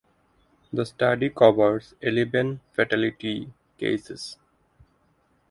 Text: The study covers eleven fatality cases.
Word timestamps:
The 0.73 0.83
study 0.87 1.29
covers 1.29 1.93
eleven 2.01 2.59
fatality 2.73 3.53
cases. 3.77 4.39